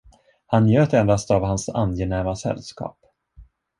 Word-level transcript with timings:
Han 0.45 0.63
njöt 0.65 0.93
endast 0.93 1.31
av 1.31 1.43
hans 1.45 1.69
angenäma 1.69 2.35
sällskap. 2.35 2.97